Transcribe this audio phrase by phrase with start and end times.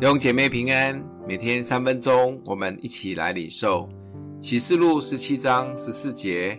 [0.00, 3.86] 弟兄姐妹平安，每天三分钟，我们一起来领受
[4.40, 6.58] 启示录十七章十四节。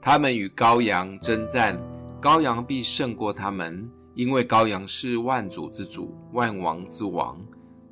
[0.00, 1.78] 他们与羔羊争战，
[2.18, 7.38] 羔羊必胜过他们，因为羔羊是万主之主，万王之王。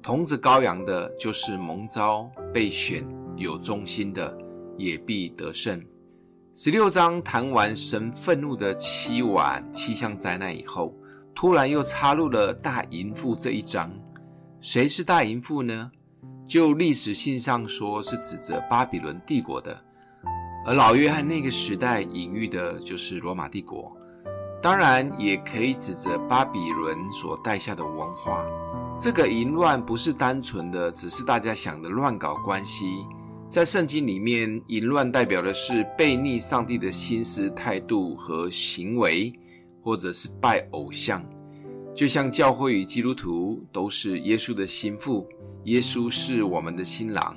[0.03, 3.07] 同着羔羊的，就是蒙召、被选、
[3.37, 4.35] 有忠心的，
[4.79, 5.79] 也必得胜。
[6.55, 10.97] 十六章谈完神愤怒的七晚七项灾难以后，
[11.35, 13.93] 突然又插入了大淫妇这一章。
[14.61, 15.91] 谁是大淫妇呢？
[16.47, 19.77] 就历史性上说，是指着巴比伦帝国的，
[20.65, 23.97] 而老约翰那个时代隐喻的就是罗马帝国，
[24.63, 28.45] 当然也可以指着巴比伦所带下的文化。
[28.99, 33.05] 这个淫乱不是单纯的，只是大家想的乱搞关系。
[33.49, 39.33] 在圣经里面，淫乱代表的是悖逆上帝的心思、态度和行为，
[39.83, 41.25] 或者是拜偶像。
[41.97, 45.27] 就像教会与基督徒都是耶稣的心腹，
[45.65, 47.35] 耶稣是我们的新郎。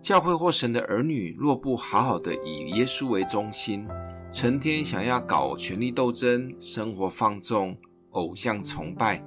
[0.00, 3.86] 教会或神的儿女若不好好的以耶稣为中心，
[4.32, 7.76] 成天想要搞权力斗争、生活放纵、
[8.12, 9.22] 偶像崇拜，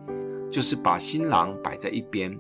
[0.52, 2.36] 就是把新郎摆在一边，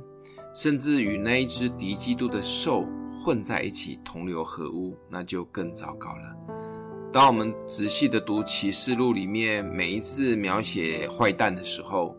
[0.55, 2.83] 甚至与那一只敌基督的兽
[3.23, 6.35] 混在一起，同流合污，那就更糟糕了。
[7.15, 12.13] 当我们仔细地读启示录里面每一次描写坏蛋的时候，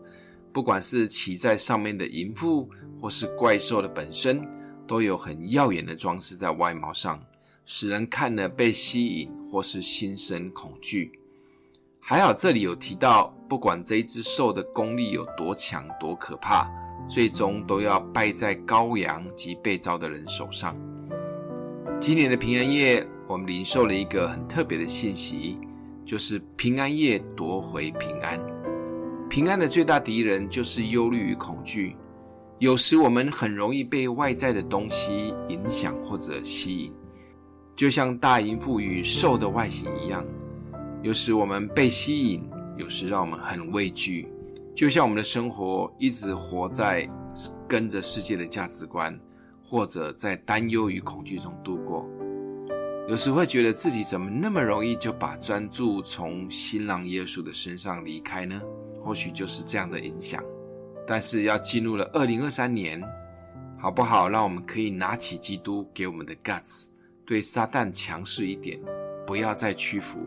[0.51, 2.67] 不管是骑在上面的淫妇，
[2.99, 4.43] 或是怪兽的本身，
[4.87, 7.23] 都有很耀眼的装饰在外貌上，
[7.63, 11.11] 使人看了被吸引，或是心生恐惧。
[11.99, 16.67] 还好这里有提到，不管这一只兽的功力有多强、多可怕，
[17.07, 20.75] 最终都要败在羔羊及被召的人手上。
[21.99, 23.07] 今年的平安夜。
[23.27, 25.59] 我们领受了一个很特别的信息，
[26.05, 28.39] 就是平安夜夺回平安。
[29.29, 31.95] 平安的最大敌人就是忧虑与恐惧。
[32.59, 36.93] 有时我们很容易被外在的东西影响或者吸引，
[37.75, 40.25] 就像大淫妇与兽的外形一样。
[41.03, 44.27] 有时我们被吸引，有时让我们很畏惧。
[44.73, 47.07] 就像我们的生活一直活在
[47.67, 49.19] 跟着世界的价值观，
[49.63, 52.07] 或者在担忧与恐惧中度过。
[53.07, 58.61] 有时会觉得自己怎么那么容易就把专注从新郎耶稣的身上离开呢？
[59.01, 60.43] 或许就是这样的影响。
[61.07, 63.01] 但是要进入了二零二三年，
[63.79, 64.27] 好不好？
[64.27, 66.89] 让我们可以拿起基督给我们的 guts，
[67.25, 68.77] 对撒旦强势一点，
[69.25, 70.19] 不要再屈服。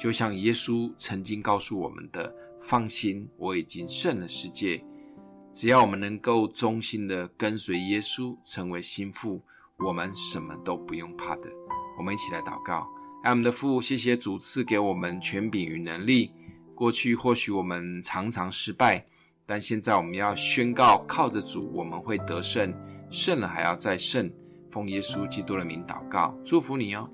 [0.00, 4.82] 就像耶稣曾经告诉我们的：“放心，我已经胜了世界。”
[5.52, 9.38] 只要我们能够忠心的跟随耶稣，成为心腹，
[9.84, 11.50] 我们什么都不用怕的。
[11.98, 12.88] 我们一起来祷告，
[13.22, 16.32] 爱我们的父，谢谢主赐给我们权柄与能力。
[16.74, 19.04] 过去或许我们常常失败，
[19.46, 22.74] 但现在我们要宣告，靠着主，我们会得胜，
[23.10, 24.32] 胜了还要再胜。
[24.70, 27.08] 奉耶稣基督的名祷告，祝福你哦。